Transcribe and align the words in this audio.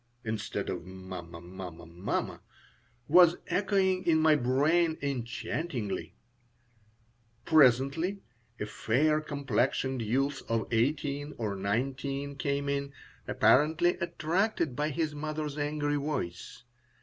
(instead 0.23 0.67
of 0.67 0.83
"Mamma! 0.83 1.39
Mamma! 1.39 1.85
Mamma!") 1.85 2.41
was 3.07 3.35
echoing 3.45 4.03
in 4.07 4.17
my 4.19 4.35
brain 4.35 4.97
enchantingly 4.99 6.15
Presently 7.45 8.23
a 8.59 8.65
fair 8.65 9.21
complexioned 9.21 10.01
youth 10.01 10.41
of 10.49 10.65
eighteen 10.71 11.35
or 11.37 11.55
nineteen 11.55 12.35
came 12.35 12.67
in, 12.67 12.91
apparently 13.27 13.95
attracted 13.97 14.75
by 14.75 14.89
his 14.89 15.13
mother's 15.13 15.55
angry 15.55 15.97
voice. 15.97 16.63